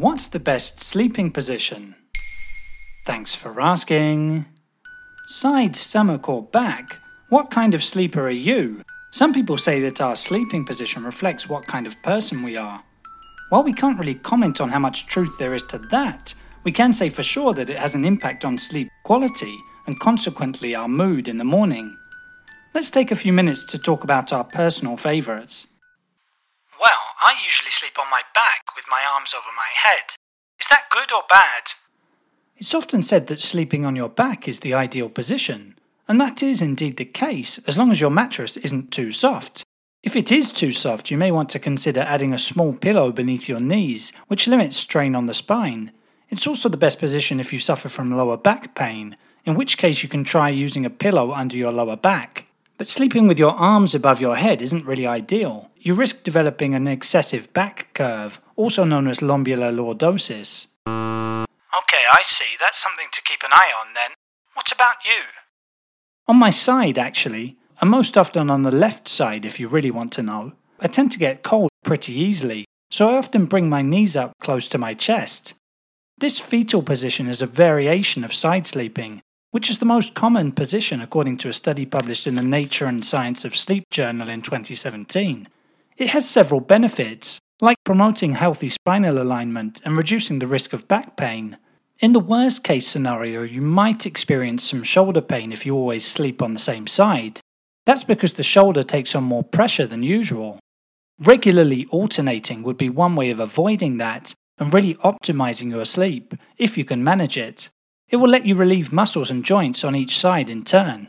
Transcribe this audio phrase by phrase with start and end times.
[0.00, 1.94] What's the best sleeping position?
[3.04, 4.46] Thanks for asking.
[5.26, 6.96] Side, stomach, or back?
[7.28, 8.82] What kind of sleeper are you?
[9.12, 12.82] Some people say that our sleeping position reflects what kind of person we are.
[13.50, 16.32] While we can't really comment on how much truth there is to that,
[16.64, 19.54] we can say for sure that it has an impact on sleep quality
[19.86, 21.94] and consequently our mood in the morning.
[22.74, 25.66] Let's take a few minutes to talk about our personal favourites.
[26.80, 30.16] Well, I usually sleep on my back with my arms over my head.
[30.58, 31.64] Is that good or bad?
[32.56, 36.62] It's often said that sleeping on your back is the ideal position, and that is
[36.62, 39.62] indeed the case as long as your mattress isn't too soft.
[40.02, 43.46] If it is too soft, you may want to consider adding a small pillow beneath
[43.46, 45.92] your knees, which limits strain on the spine.
[46.30, 50.02] It's also the best position if you suffer from lower back pain, in which case
[50.02, 52.46] you can try using a pillow under your lower back.
[52.78, 55.69] But sleeping with your arms above your head isn't really ideal.
[55.82, 60.66] You risk developing an excessive back curve, also known as lumbar lordosis.
[60.86, 62.54] Okay, I see.
[62.60, 64.10] That's something to keep an eye on then.
[64.52, 65.22] What about you?
[66.28, 70.12] On my side, actually, and most often on the left side if you really want
[70.12, 74.16] to know, I tend to get cold pretty easily, so I often bring my knees
[74.16, 75.54] up close to my chest.
[76.18, 81.00] This fetal position is a variation of side sleeping, which is the most common position
[81.00, 85.48] according to a study published in the Nature and Science of Sleep journal in 2017.
[86.00, 91.14] It has several benefits, like promoting healthy spinal alignment and reducing the risk of back
[91.14, 91.58] pain.
[91.98, 96.40] In the worst case scenario, you might experience some shoulder pain if you always sleep
[96.40, 97.40] on the same side.
[97.84, 100.58] That's because the shoulder takes on more pressure than usual.
[101.18, 106.78] Regularly alternating would be one way of avoiding that and really optimizing your sleep, if
[106.78, 107.68] you can manage it.
[108.08, 111.08] It will let you relieve muscles and joints on each side in turn.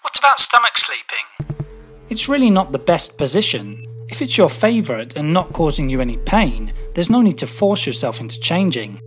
[0.00, 1.66] What about stomach sleeping?
[2.08, 3.82] It's really not the best position.
[4.14, 7.84] If it's your favourite and not causing you any pain, there's no need to force
[7.84, 9.00] yourself into changing.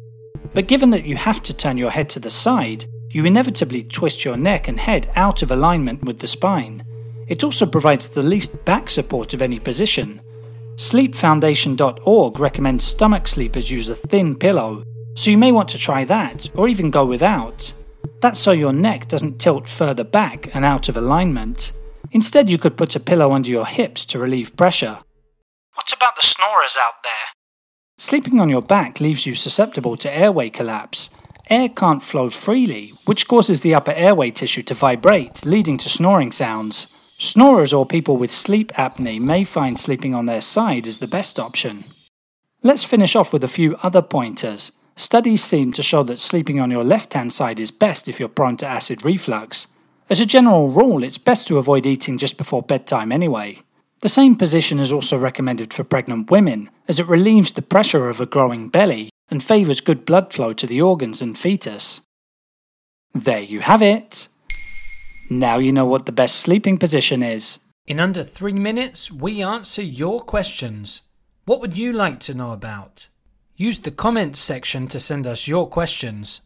[0.53, 4.25] But given that you have to turn your head to the side, you inevitably twist
[4.25, 6.83] your neck and head out of alignment with the spine.
[7.25, 10.19] It also provides the least back support of any position,
[10.75, 14.83] SleepFoundation.org recommends stomach sleepers use a thin pillow,
[15.15, 17.71] so you may want to try that, or even go without.
[18.19, 21.71] That's so your neck doesn't tilt further back and out of alignment.
[22.11, 24.99] Instead, you could put a pillow under your hips to relieve pressure.
[25.73, 27.11] What about the snorers out there?
[27.97, 31.09] Sleeping on your back leaves you susceptible to airway collapse.
[31.49, 36.31] Air can't flow freely, which causes the upper airway tissue to vibrate, leading to snoring
[36.31, 36.87] sounds.
[37.17, 41.39] Snorers or people with sleep apnea may find sleeping on their side is the best
[41.39, 41.85] option.
[42.61, 44.73] Let's finish off with a few other pointers.
[44.95, 48.29] Studies seem to show that sleeping on your left hand side is best if you're
[48.29, 49.67] prone to acid reflux.
[50.09, 53.59] As a general rule, it's best to avoid eating just before bedtime anyway.
[53.99, 58.21] The same position is also recommended for pregnant women, as it relieves the pressure of
[58.21, 62.01] a growing belly and favours good blood flow to the organs and fetus.
[63.13, 64.29] There you have it.
[65.29, 67.59] Now you know what the best sleeping position is.
[67.85, 71.01] In under three minutes, we answer your questions.
[71.43, 73.09] What would you like to know about?
[73.57, 76.41] Use the comments section to send us your questions.